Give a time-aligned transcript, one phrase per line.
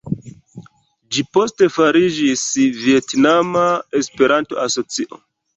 [1.17, 2.47] Ĝi poste fariĝis
[2.79, 3.67] Vjetnama
[4.03, 5.25] Esperanto-Asocio.